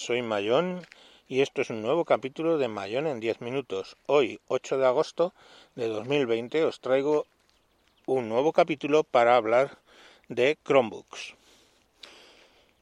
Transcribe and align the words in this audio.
soy 0.00 0.22
Mayón 0.22 0.86
y 1.28 1.42
esto 1.42 1.60
es 1.60 1.68
un 1.68 1.82
nuevo 1.82 2.06
capítulo 2.06 2.56
de 2.56 2.68
Mayón 2.68 3.06
en 3.06 3.20
10 3.20 3.42
minutos. 3.42 3.98
Hoy, 4.06 4.40
8 4.48 4.78
de 4.78 4.86
agosto 4.86 5.34
de 5.74 5.88
2020, 5.88 6.64
os 6.64 6.80
traigo 6.80 7.26
un 8.06 8.30
nuevo 8.30 8.54
capítulo 8.54 9.04
para 9.04 9.36
hablar 9.36 9.76
de 10.28 10.56
Chromebooks. 10.64 11.34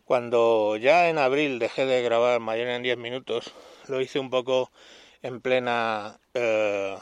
Cuando 0.04 0.76
ya 0.76 1.08
en 1.08 1.18
abril 1.18 1.58
dejé 1.58 1.86
de 1.86 2.02
grabar 2.02 2.38
Mayón 2.38 2.68
en 2.68 2.84
10 2.84 2.98
minutos, 2.98 3.52
lo 3.88 4.00
hice 4.00 4.20
un 4.20 4.30
poco 4.30 4.70
en 5.20 5.40
plena 5.40 6.20
eh, 6.34 6.98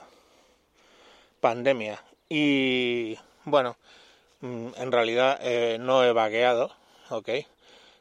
pandemia 1.42 2.02
y 2.30 3.18
bueno, 3.44 3.76
mm, 4.40 4.68
en 4.78 4.92
realidad 4.92 5.38
eh, 5.42 5.76
no 5.78 6.02
he 6.04 6.12
vagueado, 6.12 6.72
¿ok? 7.10 7.28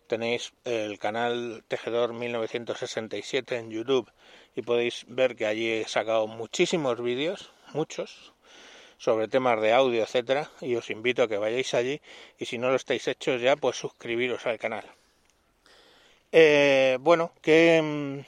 Tenéis 0.07 0.53
el 0.63 0.99
canal 0.99 1.63
Tejedor 1.67 2.13
1967 2.13 3.57
en 3.57 3.71
YouTube 3.71 4.11
y 4.55 4.61
podéis 4.61 5.05
ver 5.07 5.35
que 5.35 5.45
allí 5.45 5.69
he 5.69 5.87
sacado 5.87 6.27
muchísimos 6.27 7.01
vídeos, 7.01 7.51
muchos, 7.73 8.33
sobre 8.97 9.27
temas 9.27 9.61
de 9.61 9.73
audio, 9.73 10.03
etcétera, 10.03 10.49
y 10.61 10.75
os 10.75 10.89
invito 10.89 11.23
a 11.23 11.27
que 11.27 11.37
vayáis 11.37 11.73
allí 11.73 12.01
y 12.39 12.45
si 12.45 12.57
no 12.57 12.69
lo 12.69 12.75
estáis 12.75 13.07
hechos 13.07 13.41
ya, 13.41 13.55
pues 13.55 13.77
suscribiros 13.77 14.45
al 14.45 14.59
canal. 14.59 14.85
Eh, 16.31 16.97
bueno, 17.01 17.31
que, 17.41 18.25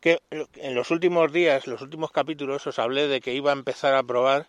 que 0.00 0.20
en 0.30 0.74
los 0.74 0.90
últimos 0.90 1.32
días, 1.32 1.66
los 1.66 1.82
últimos 1.82 2.12
capítulos, 2.12 2.66
os 2.66 2.78
hablé 2.78 3.08
de 3.08 3.20
que 3.20 3.34
iba 3.34 3.50
a 3.50 3.54
empezar 3.54 3.94
a 3.94 4.02
probar 4.02 4.48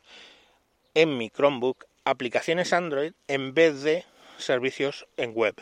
en 0.94 1.18
mi 1.18 1.30
Chromebook 1.30 1.86
aplicaciones 2.06 2.74
Android 2.74 3.14
en 3.28 3.54
vez 3.54 3.84
de 3.84 4.06
servicios 4.38 5.08
en 5.18 5.34
web. 5.36 5.56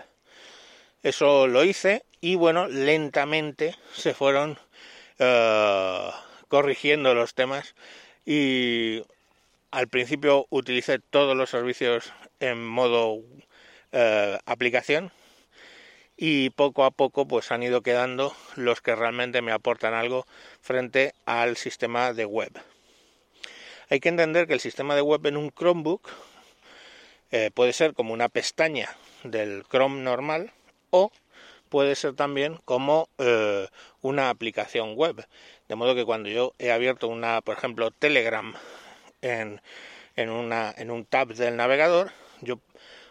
Eso 1.03 1.47
lo 1.47 1.63
hice 1.63 2.03
y 2.21 2.35
bueno, 2.35 2.67
lentamente 2.67 3.75
se 3.93 4.13
fueron 4.13 4.57
eh, 5.19 6.09
corrigiendo 6.47 7.13
los 7.13 7.33
temas 7.33 7.75
y 8.25 9.03
al 9.71 9.87
principio 9.87 10.47
utilicé 10.49 10.99
todos 10.99 11.37
los 11.37 11.49
servicios 11.49 12.11
en 12.39 12.65
modo 12.65 13.19
eh, 13.91 14.37
aplicación 14.45 15.11
y 16.17 16.49
poco 16.49 16.83
a 16.83 16.91
poco 16.91 17.27
pues 17.27 17.51
han 17.51 17.61
ido 17.61 17.81
quedando 17.81 18.35
los 18.55 18.81
que 18.81 18.95
realmente 18.95 19.43
me 19.43 19.51
aportan 19.51 19.93
algo 19.93 20.25
frente 20.61 21.13
al 21.25 21.57
sistema 21.57 22.13
de 22.13 22.25
web. 22.25 22.51
Hay 23.89 23.99
que 23.99 24.09
entender 24.09 24.47
que 24.47 24.53
el 24.53 24.59
sistema 24.59 24.95
de 24.95 25.01
web 25.01 25.25
en 25.27 25.37
un 25.37 25.51
Chromebook 25.51 26.09
eh, 27.31 27.51
puede 27.53 27.71
ser 27.71 27.93
como 27.93 28.13
una 28.13 28.29
pestaña 28.29 28.89
del 29.23 29.63
Chrome 29.69 30.01
normal 30.01 30.53
puede 31.69 31.95
ser 31.95 32.13
también 32.13 32.59
como 32.65 33.09
eh, 33.17 33.67
una 34.01 34.29
aplicación 34.29 34.95
web. 34.95 35.27
De 35.67 35.75
modo 35.75 35.95
que 35.95 36.05
cuando 36.05 36.29
yo 36.29 36.53
he 36.59 36.71
abierto 36.71 37.07
una, 37.07 37.41
por 37.41 37.57
ejemplo, 37.57 37.91
Telegram 37.91 38.53
en, 39.21 39.61
en, 40.15 40.29
una, 40.29 40.73
en 40.77 40.91
un 40.91 41.05
tab 41.05 41.29
del 41.33 41.57
navegador, 41.57 42.11
yo 42.41 42.59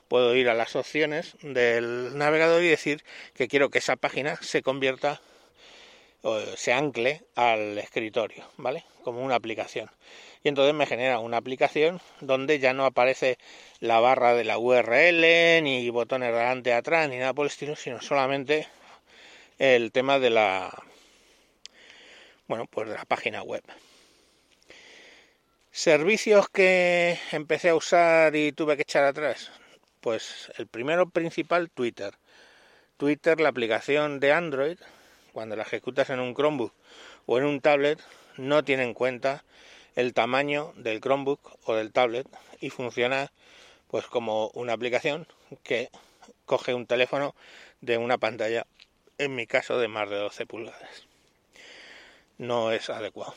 puedo 0.09 0.35
ir 0.35 0.49
a 0.49 0.55
las 0.55 0.77
opciones 0.77 1.37
del 1.43 2.17
navegador 2.17 2.63
y 2.63 2.69
decir 2.69 3.05
que 3.35 3.49
quiero 3.49 3.71
que 3.71 3.79
esa 3.79 3.97
página 3.97 4.37
se 4.37 4.63
convierta 4.63 5.21
se 6.57 6.73
ancle 6.73 7.23
al 7.35 7.79
escritorio, 7.79 8.45
¿vale? 8.57 8.85
Como 9.05 9.25
una 9.25 9.37
aplicación. 9.37 9.91
Y 10.43 10.49
entonces 10.49 10.75
me 10.75 10.87
genera 10.87 11.19
una 11.19 11.39
aplicación 11.39 12.01
donde 12.21 12.59
ya 12.59 12.73
no 12.73 12.85
aparece 12.85 13.39
la 13.81 14.01
barra 14.01 14.35
de 14.35 14.45
la 14.45 14.59
URL 14.59 15.63
ni 15.63 15.89
botones 15.91 16.33
delante 16.33 16.73
atrás 16.73 17.09
ni 17.09 17.19
nada 17.19 17.35
por 17.35 17.47
el 17.47 17.51
estilo 17.51 17.77
sino 17.77 18.01
solamente 18.01 18.69
el 19.59 19.91
tema 19.93 20.19
de 20.19 20.31
la 20.31 20.71
bueno 22.47 22.67
pues 22.67 22.89
de 22.89 22.95
la 22.95 23.05
página 23.05 23.43
web. 23.43 23.63
Servicios 25.73 26.49
que 26.49 27.19
empecé 27.33 27.71
a 27.71 27.75
usar 27.75 28.35
y 28.35 28.53
tuve 28.53 28.77
que 28.77 28.83
echar 28.83 29.05
atrás. 29.05 29.51
Pues 30.01 30.51
el 30.59 30.67
primero 30.67 31.11
principal 31.11 31.71
Twitter. 31.71 32.15
Twitter 32.97 33.41
la 33.41 33.51
aplicación 33.51 34.21
de 34.21 34.33
Android 34.33 34.79
cuando 35.37 35.55
la 35.55 35.65
ejecutas 35.65 36.09
en 36.09 36.19
un 36.19 36.35
Chromebook 36.35 36.73
o 37.27 37.37
en 37.37 37.45
un 37.45 37.61
tablet 37.61 38.01
no 38.39 38.65
tiene 38.65 38.85
en 38.85 38.95
cuenta 38.95 39.45
el 39.95 40.15
tamaño 40.15 40.73
del 40.77 41.03
Chromebook 41.03 41.59
o 41.67 41.75
del 41.75 41.93
tablet 41.93 42.27
y 42.59 42.71
funciona 42.71 43.31
pues 43.89 44.07
como 44.07 44.49
una 44.55 44.73
aplicación 44.73 45.27
que 45.63 45.91
coge 46.47 46.73
un 46.73 46.87
teléfono 46.87 47.35
de 47.83 47.99
una 47.99 48.17
pantalla, 48.17 48.67
en 49.19 49.35
mi 49.35 49.47
caso 49.47 49.79
de 49.79 49.89
más 49.89 50.09
de 50.09 50.17
12 50.17 50.47
pulgadas. 50.47 51.07
No 52.39 52.73
es 52.73 52.89
adecuado. 52.89 53.35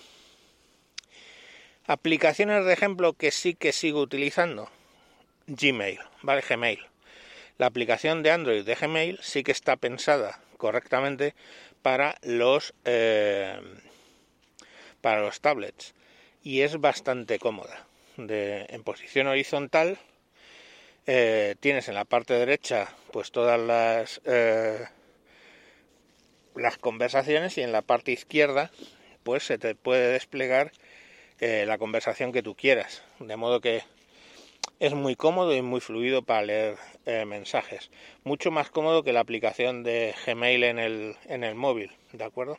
Aplicaciones 1.86 2.64
de 2.64 2.72
ejemplo 2.72 3.12
que 3.12 3.32
sí 3.32 3.56
que 3.56 3.74
sigo 3.74 4.00
utilizando. 4.00 4.70
Gmail, 5.48 6.00
¿vale? 6.22 6.46
Gmail. 6.48 6.80
La 7.58 7.66
aplicación 7.66 8.24
de 8.24 8.32
Android 8.32 8.64
de 8.64 8.76
Gmail 8.76 9.20
sí 9.22 9.44
que 9.44 9.52
está 9.52 9.76
pensada 9.76 10.40
correctamente 10.60 11.34
para 11.82 12.18
los 12.24 12.74
eh, 12.86 13.60
para 15.02 15.22
los 15.22 15.42
tablets 15.42 15.94
y 16.44 16.62
es 16.62 16.80
bastante 16.80 17.40
cómoda. 17.40 17.86
De, 18.18 18.66
en 18.70 18.84
posición 18.84 19.28
horizontal 19.28 19.98
eh, 21.08 21.56
tienes 21.62 21.88
en 21.88 21.96
la 21.96 22.06
parte 22.06 22.34
derecha 22.34 22.90
pues 23.12 23.32
todas 23.32 23.60
las 23.60 24.22
eh, 24.26 24.86
las 26.56 26.78
conversaciones 26.78 27.58
y 27.58 27.62
en 27.62 27.72
la 27.72 27.82
parte 27.82 28.12
izquierda 28.12 28.72
pues 29.24 29.44
se 29.44 29.58
te 29.58 29.74
puede 29.74 30.12
desplegar 30.12 30.72
eh, 31.40 31.64
la 31.66 31.78
conversación 31.78 32.34
que 32.34 32.44
tú 32.44 32.56
quieras 32.56 33.04
de 33.20 33.38
modo 33.38 33.62
que 33.62 33.84
es 34.80 34.94
muy 34.94 35.16
cómodo 35.16 35.56
y 35.56 35.62
muy 35.62 35.82
fluido 35.82 36.22
para 36.22 36.44
leer 36.44 36.78
mensajes 37.26 37.92
mucho 38.24 38.52
más 38.52 38.70
cómodo 38.70 39.04
que 39.04 39.14
la 39.14 39.20
aplicación 39.20 39.84
de 39.84 40.14
Gmail 40.26 40.64
en 40.64 40.80
el, 40.80 41.16
en 41.26 41.44
el 41.44 41.56
móvil 41.56 41.92
de 42.14 42.24
acuerdo 42.24 42.58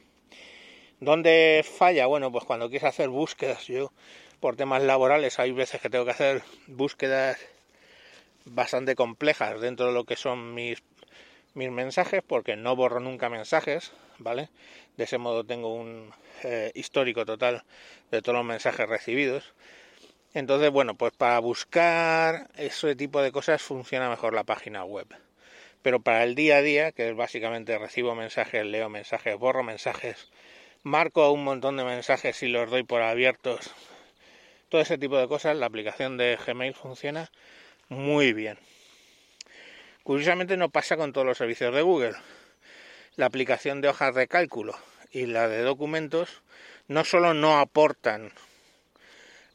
¿Dónde 1.00 1.64
falla? 1.64 2.06
Bueno, 2.06 2.30
pues 2.30 2.44
cuando 2.44 2.68
quieres 2.68 2.86
hacer 2.86 3.08
búsquedas, 3.08 3.66
yo 3.66 3.90
por 4.38 4.56
temas 4.56 4.82
laborales 4.82 5.38
hay 5.38 5.50
veces 5.50 5.80
que 5.80 5.88
tengo 5.88 6.04
que 6.04 6.10
hacer 6.10 6.42
búsquedas 6.66 7.38
bastante 8.44 8.94
complejas 8.94 9.62
dentro 9.62 9.86
de 9.86 9.92
lo 9.94 10.04
que 10.04 10.16
son 10.16 10.52
mis, 10.52 10.82
mis 11.54 11.70
mensajes, 11.70 12.22
porque 12.22 12.54
no 12.54 12.76
borro 12.76 13.00
nunca 13.00 13.30
mensajes, 13.30 13.92
¿vale? 14.18 14.50
De 14.98 15.04
ese 15.04 15.16
modo 15.16 15.42
tengo 15.42 15.72
un 15.72 16.12
eh, 16.44 16.70
histórico 16.74 17.24
total 17.24 17.64
de 18.10 18.20
todos 18.20 18.36
los 18.36 18.44
mensajes 18.44 18.86
recibidos. 18.86 19.54
Entonces, 20.32 20.70
bueno, 20.70 20.94
pues 20.94 21.12
para 21.12 21.38
buscar 21.40 22.48
ese 22.56 22.94
tipo 22.94 23.20
de 23.20 23.32
cosas 23.32 23.60
funciona 23.62 24.08
mejor 24.08 24.32
la 24.32 24.44
página 24.44 24.84
web. 24.84 25.08
Pero 25.82 26.00
para 26.00 26.22
el 26.22 26.34
día 26.36 26.58
a 26.58 26.62
día, 26.62 26.92
que 26.92 27.08
es 27.08 27.16
básicamente 27.16 27.76
recibo 27.78 28.14
mensajes, 28.14 28.64
leo 28.64 28.88
mensajes, 28.88 29.36
borro 29.36 29.64
mensajes, 29.64 30.30
marco 30.82 31.32
un 31.32 31.42
montón 31.42 31.76
de 31.76 31.84
mensajes 31.84 32.42
y 32.42 32.48
los 32.48 32.70
doy 32.70 32.84
por 32.84 33.02
abiertos. 33.02 33.72
Todo 34.68 34.80
ese 34.80 34.98
tipo 34.98 35.18
de 35.18 35.26
cosas, 35.26 35.56
la 35.56 35.66
aplicación 35.66 36.16
de 36.16 36.38
Gmail 36.46 36.74
funciona 36.74 37.30
muy 37.88 38.32
bien. 38.32 38.56
Curiosamente 40.04 40.56
no 40.56 40.68
pasa 40.68 40.96
con 40.96 41.12
todos 41.12 41.26
los 41.26 41.38
servicios 41.38 41.74
de 41.74 41.82
Google. 41.82 42.14
La 43.16 43.26
aplicación 43.26 43.80
de 43.80 43.88
hojas 43.88 44.14
de 44.14 44.28
cálculo 44.28 44.76
y 45.10 45.26
la 45.26 45.48
de 45.48 45.62
documentos 45.62 46.42
no 46.86 47.04
solo 47.04 47.34
no 47.34 47.58
aportan 47.58 48.32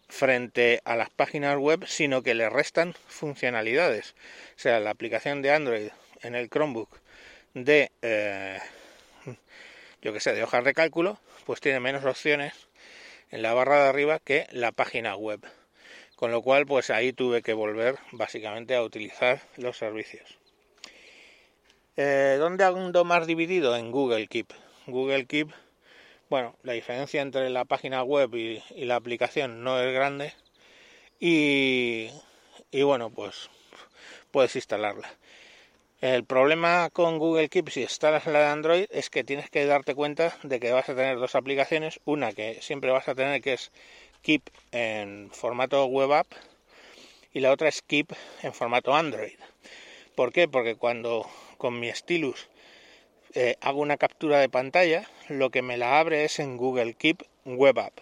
frente 0.08 0.82
a 0.86 0.96
las 0.96 1.10
páginas 1.10 1.58
web, 1.58 1.86
sino 1.88 2.22
que 2.22 2.36
le 2.36 2.50
restan 2.50 2.94
funcionalidades. 3.08 4.16
O 4.56 4.60
sea, 4.60 4.80
la 4.80 4.92
aplicación 4.92 5.42
de 5.42 5.52
Android 5.52 5.90
en 6.22 6.36
el 6.36 6.50
Chromebook 6.50 7.00
de 7.54 7.92
eh, 8.02 8.60
yo 10.06 10.14
que 10.14 10.20
sé, 10.20 10.36
de 10.36 10.44
hojas 10.44 10.64
de 10.64 10.76
cálculo, 10.76 11.18
pues 11.48 11.62
tiene 11.62 11.80
menos 11.80 12.06
opciones 12.06 12.54
en 13.32 13.42
la 13.42 13.56
barra 13.56 13.82
de 13.82 13.90
arriba 13.90 14.20
que 14.20 14.46
la 14.52 14.72
página 14.72 15.16
web. 15.16 15.44
Con 16.16 16.30
lo 16.32 16.44
cual, 16.44 16.68
pues 16.68 16.92
ahí 16.92 17.12
tuve 17.12 17.42
que 17.42 17.54
volver 17.54 17.98
básicamente 18.12 18.76
a 18.76 18.84
utilizar 18.84 19.42
los 19.58 19.80
servicios. 19.80 20.38
Eh, 21.98 22.36
¿Dónde 22.38 22.66
ando 22.66 23.04
más 23.04 23.26
dividido? 23.26 23.76
En 23.76 23.90
Google 23.90 24.28
Keep. 24.28 24.54
Google 24.86 25.26
Keep, 25.26 25.50
bueno, 26.30 26.56
la 26.64 26.74
diferencia 26.74 27.22
entre 27.22 27.50
la 27.50 27.66
página 27.66 28.04
web 28.04 28.34
y, 28.36 28.62
la 28.86 28.96
aplicación 28.96 29.64
no 29.64 29.80
es 29.80 29.94
grande. 29.94 30.34
Y, 31.20 32.10
y 32.72 32.84
bueno, 32.84 33.10
pues 33.10 33.50
puedes 34.32 34.56
instalarla. 34.56 35.10
El 36.02 36.26
problema 36.26 36.90
con 36.92 37.20
Google 37.20 37.50
Keep 37.50 37.70
si 37.70 37.82
instalas 37.82 38.28
la 38.28 38.40
de 38.40 38.46
Android 38.46 38.86
es 38.92 39.10
que 39.10 39.24
tienes 39.24 39.50
que 39.50 39.66
darte 39.66 39.96
cuenta 39.96 40.38
de 40.44 40.60
que 40.60 40.72
vas 40.72 40.90
a 40.90 40.96
tener 40.96 41.18
dos 41.18 41.36
aplicaciones, 41.36 42.00
una 42.06 42.34
que 42.34 42.62
siempre 42.62 42.92
vas 42.92 43.08
a 43.08 43.16
tener 43.16 43.42
que 43.42 43.54
es 43.54 43.72
Keep 44.22 44.50
en 44.72 45.32
formato 45.32 45.86
web 45.86 46.12
app 46.12 46.28
y 47.32 47.40
la 47.40 47.52
otra 47.52 47.70
es 47.70 47.82
Keep 47.82 48.14
en 48.44 48.54
formato 48.54 48.94
Android. 48.94 49.38
¿Por 50.16 50.32
qué? 50.32 50.48
Porque 50.48 50.76
cuando 50.76 51.26
con 51.58 51.80
mi 51.80 51.92
stylus 51.92 52.50
eh, 53.36 53.58
hago 53.60 53.82
una 53.82 53.98
captura 53.98 54.40
de 54.40 54.48
pantalla, 54.48 55.10
lo 55.28 55.50
que 55.50 55.62
me 55.62 55.76
la 55.76 56.00
abre 56.00 56.24
es 56.24 56.40
en 56.40 56.56
Google 56.56 56.94
Keep 56.94 57.24
Web 57.44 57.80
App, 57.80 58.00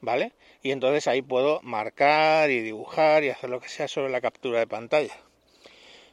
¿vale? 0.00 0.32
Y 0.62 0.70
entonces 0.70 1.08
ahí 1.08 1.22
puedo 1.22 1.60
marcar 1.62 2.50
y 2.50 2.60
dibujar 2.60 3.24
y 3.24 3.30
hacer 3.30 3.50
lo 3.50 3.60
que 3.60 3.68
sea 3.68 3.88
sobre 3.88 4.10
la 4.10 4.20
captura 4.20 4.60
de 4.60 4.68
pantalla. 4.68 5.16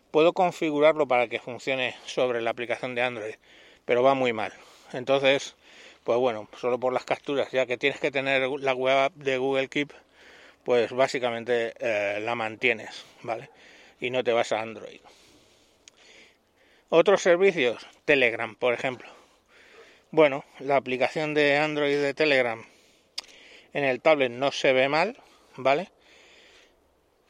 Puedo 0.09 0.33
configurarlo 0.33 1.07
para 1.07 1.27
que 1.27 1.39
funcione 1.39 1.95
sobre 2.07 2.41
la 2.41 2.49
aplicación 2.49 2.95
de 2.95 3.03
Android, 3.03 3.35
pero 3.85 4.01
va 4.01 4.15
muy 4.15 4.33
mal. 4.33 4.51
Entonces, 4.91 5.55
pues 6.03 6.17
bueno, 6.17 6.49
solo 6.59 6.79
por 6.79 6.93
las 6.93 7.05
capturas, 7.05 7.51
ya 7.51 7.67
que 7.67 7.77
tienes 7.77 7.99
que 7.99 8.09
tener 8.09 8.49
la 8.49 8.73
web 8.73 8.97
app 8.97 9.13
de 9.13 9.37
Google 9.37 9.67
Keep, 9.67 9.93
pues 10.63 10.91
básicamente 10.91 11.73
eh, 11.79 12.19
la 12.21 12.33
mantienes, 12.33 13.05
¿vale? 13.21 13.49
Y 13.99 14.09
no 14.09 14.23
te 14.23 14.33
vas 14.33 14.51
a 14.51 14.61
Android. 14.61 14.99
Otros 16.89 17.21
servicios, 17.21 17.85
Telegram, 18.05 18.55
por 18.55 18.73
ejemplo. 18.73 19.09
Bueno, 20.09 20.45
la 20.59 20.77
aplicación 20.77 21.33
de 21.33 21.57
Android 21.57 22.01
de 22.01 22.13
Telegram 22.13 22.63
en 23.73 23.83
el 23.83 23.99
tablet 23.99 24.31
no 24.31 24.53
se 24.53 24.71
ve 24.71 24.87
mal, 24.87 25.21
¿vale? 25.57 25.89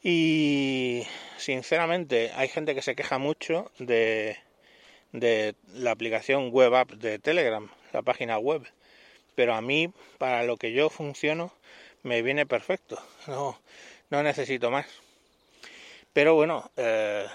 Y 0.04 1.08
sinceramente 1.38 2.32
hay 2.36 2.50
gente 2.50 2.76
que 2.76 2.84
se 2.84 2.96
queja 2.96 3.18
mucho 3.18 3.72
de, 3.80 4.38
de 5.12 5.56
la 5.74 5.90
aplicación 5.90 6.52
web 6.52 6.76
app 6.76 6.92
de 6.92 7.18
Telegram, 7.18 7.68
la 7.94 8.04
página 8.04 8.38
web. 8.38 8.62
Pero 9.34 9.56
a 9.56 9.62
mí, 9.62 9.92
para 10.20 10.44
lo 10.44 10.58
que 10.58 10.72
yo 10.72 10.92
funciono, 10.92 11.52
me 12.04 12.22
viene 12.22 12.46
perfecto. 12.46 13.02
No, 13.26 13.60
no 14.12 14.22
necesito 14.22 14.70
más. 14.70 14.86
Pero 16.14 16.36
bueno, 16.36 16.72
eh, 16.78 17.26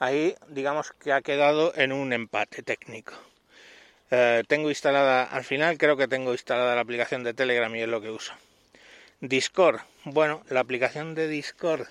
ahí 0.00 0.34
digamos 0.48 0.92
que 0.92 1.12
ha 1.12 1.22
quedado 1.22 1.72
en 1.76 1.92
un 1.92 2.12
empate 2.12 2.64
técnico. 2.64 3.12
Eh, 4.10 4.42
tengo 4.48 4.68
instalada, 4.68 5.22
al 5.22 5.44
final 5.44 5.78
creo 5.78 5.96
que 5.96 6.08
tengo 6.08 6.32
instalada 6.32 6.74
la 6.74 6.80
aplicación 6.80 7.22
de 7.22 7.34
Telegram 7.34 7.72
y 7.76 7.82
es 7.82 7.88
lo 7.88 8.00
que 8.00 8.10
uso. 8.10 8.32
Discord, 9.20 9.80
bueno, 10.04 10.42
la 10.48 10.60
aplicación 10.60 11.14
de 11.14 11.28
Discord 11.28 11.86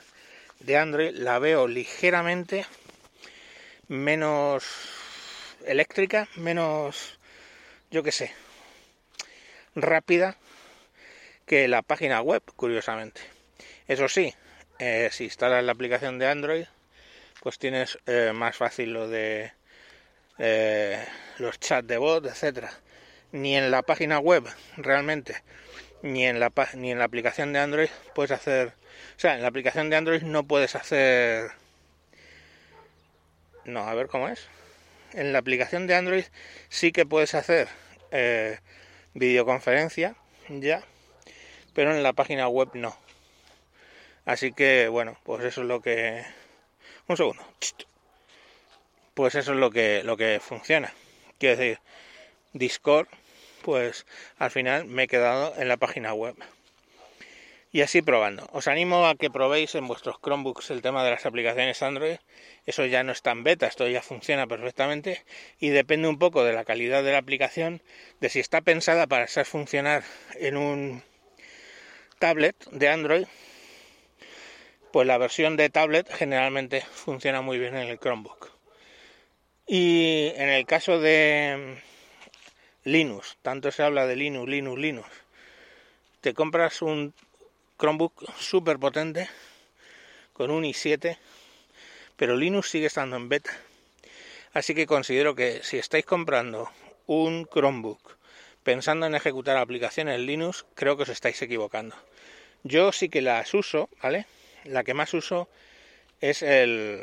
de 0.60 0.78
Android 0.78 1.12
la 1.16 1.40
veo 1.40 1.68
ligeramente 1.68 2.66
menos 3.88 4.66
eléctrica, 5.66 6.28
menos, 6.36 7.20
yo 7.92 8.04
qué 8.04 8.12
sé, 8.12 8.34
rápida 9.76 10.36
que 11.46 11.68
la 11.68 11.84
página 11.84 12.22
web, 12.22 12.44
curiosamente. 12.56 13.22
Eso 13.88 14.10
sí, 14.10 14.34
eh, 14.80 15.10
si 15.12 15.26
instalas 15.26 15.64
la 15.64 15.72
aplicación 15.72 16.20
de 16.20 16.28
Android, 16.28 16.66
pues 17.42 17.58
tienes 17.60 17.98
eh, 18.06 18.32
más 18.34 18.58
fácil 18.58 18.94
lo 18.94 19.08
de 19.08 19.52
eh, 20.38 21.04
los 21.38 21.60
chats 21.60 21.88
de 21.88 21.98
voz, 21.98 22.24
etcétera. 22.26 22.72
Ni 23.32 23.56
en 23.56 23.72
la 23.72 23.84
página 23.84 24.20
web 24.20 24.44
realmente, 24.78 25.44
ni 26.02 26.26
en 26.26 26.40
la 26.40 26.52
ni 26.74 26.92
en 26.92 27.00
la 27.00 27.06
aplicación 27.06 27.54
de 27.54 27.60
Android 27.60 27.90
puedes 28.16 28.32
hacer, 28.32 28.70
o 28.70 29.20
sea, 29.20 29.36
en 29.36 29.42
la 29.42 29.50
aplicación 29.50 29.90
de 29.90 29.98
Android 29.98 30.24
no 30.24 30.44
puedes 30.46 30.76
hacer 30.76 31.52
no, 33.66 33.82
a 33.82 33.94
ver 33.94 34.08
cómo 34.08 34.30
es. 34.30 34.48
En 35.14 35.34
la 35.34 35.40
aplicación 35.40 35.88
de 35.88 35.96
Android 35.96 36.26
sí 36.70 36.92
que 36.92 37.06
puedes 37.06 37.36
hacer 37.36 37.68
eh, 38.12 38.60
videoconferencia 39.14 40.16
ya, 40.50 40.84
pero 41.74 41.96
en 41.96 42.04
la 42.04 42.14
página 42.14 42.48
web 42.48 42.70
no. 42.74 42.98
Así 44.26 44.52
que 44.52 44.88
bueno, 44.88 45.18
pues 45.24 45.44
eso 45.44 45.62
es 45.62 45.68
lo 45.68 45.82
que 45.82 46.24
un 47.10 47.18
segundo. 47.18 47.44
Pues 49.16 49.36
eso 49.36 49.52
es 49.52 49.58
lo 49.58 49.72
que, 49.72 50.04
lo 50.04 50.16
que 50.16 50.40
funciona. 50.40 50.94
Quiero 51.40 51.58
decir, 51.58 51.80
Discord, 52.54 53.08
pues 53.64 54.06
al 54.38 54.52
final 54.52 54.86
me 54.86 55.04
he 55.04 55.08
quedado 55.08 55.54
en 55.58 55.68
la 55.68 55.78
página 55.78 56.14
web. 56.14 56.36
Y 57.72 57.82
así 57.82 58.02
probando. 58.02 58.48
Os 58.52 58.68
animo 58.68 59.08
a 59.08 59.16
que 59.16 59.30
probéis 59.30 59.76
en 59.76 59.88
vuestros 59.88 60.20
Chromebooks 60.22 60.72
el 60.72 60.82
tema 60.82 61.04
de 61.04 61.12
las 61.12 61.26
aplicaciones 61.26 61.84
Android. 61.84 62.18
Eso 62.66 62.86
ya 62.86 63.04
no 63.04 63.12
está 63.12 63.32
en 63.32 63.44
beta, 63.44 63.68
esto 63.68 63.88
ya 63.88 64.02
funciona 64.02 64.48
perfectamente 64.48 65.24
y 65.60 65.70
depende 65.70 66.08
un 66.08 66.18
poco 66.18 66.44
de 66.44 66.54
la 66.54 66.66
calidad 66.66 67.04
de 67.04 67.12
la 67.12 67.20
aplicación, 67.20 67.82
de 68.22 68.30
si 68.30 68.40
está 68.40 68.62
pensada 68.62 69.08
para 69.08 69.28
ser 69.28 69.46
funcionar 69.46 70.04
en 70.36 70.58
un 70.58 71.04
tablet 72.20 72.56
de 72.72 72.90
Android 72.90 73.26
pues 74.92 75.08
la 75.08 75.18
versión 75.18 75.58
de 75.58 75.70
tablet 75.70 76.12
generalmente 76.12 76.82
funciona 76.82 77.42
muy 77.42 77.60
bien 77.60 77.76
en 77.76 77.88
el 77.88 78.00
Chromebook. 78.00 78.50
Y 79.68 80.32
en 80.36 80.50
el 80.50 80.66
caso 80.66 81.00
de 81.00 81.78
Linux, 82.84 83.38
tanto 83.42 83.72
se 83.72 83.84
habla 83.84 84.08
de 84.08 84.16
Linux, 84.16 84.50
Linux, 84.50 84.80
Linux, 84.80 85.10
te 86.22 86.34
compras 86.34 86.82
un 86.82 87.14
Chromebook 87.78 88.34
súper 88.40 88.80
potente 88.80 89.30
con 90.34 90.50
un 90.50 90.64
i7, 90.64 91.18
pero 92.16 92.36
Linux 92.36 92.70
sigue 92.70 92.88
estando 92.88 93.16
en 93.16 93.30
beta. 93.30 93.52
Así 94.54 94.74
que 94.74 94.88
considero 94.88 95.36
que 95.36 95.62
si 95.64 95.78
estáis 95.78 96.06
comprando 96.06 96.70
un 97.06 97.46
Chromebook 97.46 98.18
pensando 98.64 99.06
en 99.06 99.16
ejecutar 99.16 99.58
aplicaciones 99.58 100.20
Linux, 100.20 100.66
creo 100.74 100.98
que 100.98 101.04
os 101.04 101.10
estáis 101.10 101.42
equivocando. 101.42 101.96
Yo 102.64 102.92
sí 102.92 103.08
que 103.08 103.22
las 103.22 103.54
uso, 103.54 103.90
¿vale? 104.02 104.26
La 104.66 104.84
que 104.84 104.94
más 104.94 105.14
uso 105.14 105.50
es 106.22 106.42
el 106.42 107.02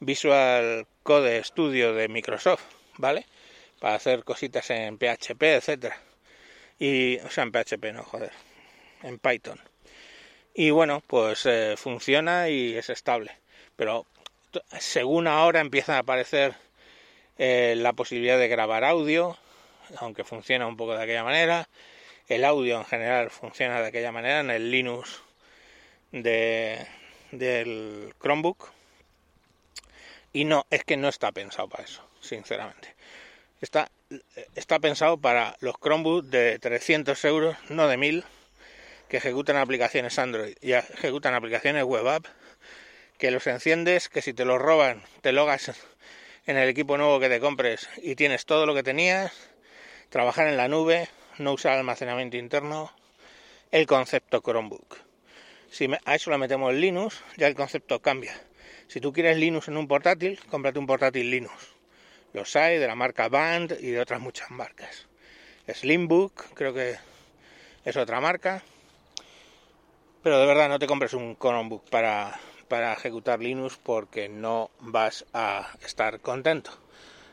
Visual 0.00 0.86
Code 1.02 1.42
Studio 1.44 1.94
de 1.94 2.08
Microsoft, 2.08 2.64
¿vale? 2.98 3.26
Para 3.80 3.94
hacer 3.94 4.24
cositas 4.24 4.68
en 4.70 4.98
PHP, 4.98 5.42
etcétera. 5.42 6.00
Y, 6.78 7.18
o 7.18 7.30
sea, 7.30 7.44
en 7.44 7.52
PHP, 7.52 7.92
no, 7.92 8.02
joder, 8.02 8.32
en 9.02 9.18
Python. 9.18 9.60
Y 10.54 10.70
bueno, 10.70 11.02
pues 11.06 11.46
eh, 11.46 11.74
funciona 11.76 12.48
y 12.48 12.76
es 12.76 12.90
estable. 12.90 13.32
Pero 13.76 14.06
según 14.78 15.28
ahora 15.28 15.60
empieza 15.60 15.96
a 15.96 16.00
aparecer 16.00 16.54
eh, 17.38 17.74
la 17.76 17.92
posibilidad 17.92 18.38
de 18.38 18.48
grabar 18.48 18.84
audio, 18.84 19.36
aunque 19.98 20.24
funciona 20.24 20.66
un 20.66 20.76
poco 20.76 20.96
de 20.96 21.02
aquella 21.02 21.24
manera. 21.24 21.68
El 22.28 22.44
audio 22.44 22.78
en 22.78 22.84
general 22.84 23.30
funciona 23.30 23.80
de 23.80 23.88
aquella 23.88 24.12
manera 24.12 24.40
en 24.40 24.50
el 24.50 24.70
Linux 24.70 25.22
de, 26.12 26.86
del 27.32 28.14
Chromebook 28.20 28.70
y 30.32 30.44
no, 30.44 30.66
es 30.70 30.84
que 30.84 30.96
no 30.96 31.08
está 31.08 31.32
pensado 31.32 31.68
para 31.68 31.84
eso, 31.84 32.06
sinceramente. 32.20 32.94
Está, 33.60 33.90
está 34.54 34.78
pensado 34.78 35.16
para 35.16 35.56
los 35.60 35.76
Chromebooks 35.80 36.30
de 36.30 36.58
300 36.58 37.24
euros, 37.24 37.56
no 37.70 37.88
de 37.88 37.96
1000, 37.96 38.24
que 39.08 39.16
ejecutan 39.16 39.56
aplicaciones 39.56 40.18
Android 40.18 40.56
y 40.60 40.72
ejecutan 40.72 41.34
aplicaciones 41.34 41.84
web 41.84 42.06
app, 42.06 42.26
que 43.18 43.30
los 43.30 43.46
enciendes, 43.46 44.08
que 44.08 44.20
si 44.20 44.34
te 44.34 44.44
los 44.44 44.60
roban, 44.60 45.02
te 45.22 45.32
logas 45.32 45.72
en 46.46 46.56
el 46.58 46.68
equipo 46.68 46.98
nuevo 46.98 47.18
que 47.18 47.28
te 47.28 47.40
compres 47.40 47.88
y 47.96 48.14
tienes 48.14 48.44
todo 48.44 48.66
lo 48.66 48.74
que 48.74 48.82
tenías, 48.82 49.32
trabajar 50.10 50.48
en 50.48 50.56
la 50.56 50.68
nube, 50.68 51.08
no 51.38 51.54
usar 51.54 51.78
almacenamiento 51.78 52.36
interno, 52.36 52.92
el 53.70 53.86
concepto 53.86 54.42
Chromebook. 54.42 55.05
Si 55.70 55.88
a 56.04 56.14
eso 56.14 56.30
le 56.30 56.38
metemos 56.38 56.74
Linux, 56.74 57.22
ya 57.36 57.46
el 57.46 57.54
concepto 57.54 58.00
cambia. 58.00 58.34
Si 58.88 59.00
tú 59.00 59.12
quieres 59.12 59.36
Linux 59.36 59.68
en 59.68 59.76
un 59.76 59.88
portátil, 59.88 60.38
cómprate 60.48 60.78
un 60.78 60.86
portátil 60.86 61.30
Linux. 61.30 61.52
Los 62.32 62.54
hay 62.56 62.78
de 62.78 62.86
la 62.86 62.94
marca 62.94 63.28
Band 63.28 63.76
y 63.80 63.90
de 63.90 64.00
otras 64.00 64.20
muchas 64.20 64.50
marcas. 64.50 65.06
Slimbook, 65.66 66.54
creo 66.54 66.72
que 66.72 66.96
es 67.84 67.96
otra 67.96 68.20
marca. 68.20 68.62
Pero 70.22 70.38
de 70.40 70.46
verdad 70.46 70.68
no 70.68 70.78
te 70.78 70.86
compres 70.86 71.14
un 71.14 71.36
Chromebook 71.36 71.88
para, 71.88 72.38
para 72.68 72.92
ejecutar 72.92 73.40
Linux 73.40 73.78
porque 73.82 74.28
no 74.28 74.70
vas 74.80 75.24
a 75.32 75.72
estar 75.84 76.20
contento. 76.20 76.70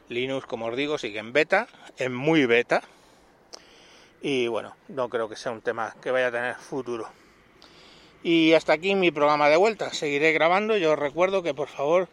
Linux, 0.10 0.46
como 0.46 0.68
os 0.68 0.76
digo, 0.76 0.98
sigue 0.98 1.20
en 1.20 1.34
beta, 1.34 1.68
en 1.98 2.14
muy 2.14 2.46
beta. 2.46 2.84
Y 4.22 4.48
bueno, 4.48 4.76
no 4.88 5.10
creo 5.10 5.28
que 5.28 5.36
sea 5.36 5.52
un 5.52 5.62
tema 5.62 5.96
que 6.02 6.12
vaya 6.12 6.28
a 6.28 6.32
tener 6.32 6.56
futuro. 6.56 7.23
Y 8.24 8.54
hasta 8.54 8.72
aquí 8.72 8.96
mi 8.96 9.12
programa 9.12 9.50
de 9.50 9.58
vuelta. 9.58 9.94
Seguiré 9.94 10.32
grabando. 10.32 10.78
Yo 10.78 10.94
os 10.94 11.00
recuerdo 11.00 11.44
que 11.44 11.54
por 11.54 11.68
favor 11.68 12.08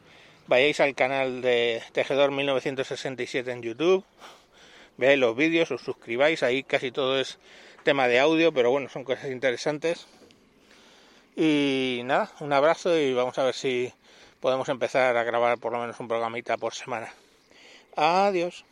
vayáis 0.49 0.81
al 0.81 0.97
canal 0.97 1.40
de 1.40 1.83
Tejedor 1.93 2.33
1967 2.33 3.52
en 3.52 3.62
YouTube. 3.62 4.05
Veáis 4.97 5.21
los 5.21 5.37
vídeos, 5.37 5.71
os 5.71 5.83
suscribáis. 5.83 6.43
Ahí 6.43 6.64
casi 6.64 6.90
todo 6.90 7.21
es 7.21 7.38
tema 7.85 8.09
de 8.09 8.19
audio, 8.19 8.52
pero 8.52 8.73
bueno, 8.73 8.88
son 8.88 9.05
cosas 9.05 9.31
interesantes. 9.31 10.09
Y 11.37 12.00
nada, 12.05 12.33
un 12.40 12.52
abrazo 12.52 12.99
y 12.99 13.14
vamos 13.14 13.38
a 13.38 13.45
ver 13.45 13.55
si 13.55 13.93
podemos 14.40 14.69
empezar 14.69 15.17
a 15.17 15.23
grabar 15.23 15.59
por 15.59 15.71
lo 15.71 15.79
menos 15.79 16.00
un 16.00 16.09
programita 16.09 16.57
por 16.57 16.75
semana. 16.75 17.14
Adiós. 17.95 18.64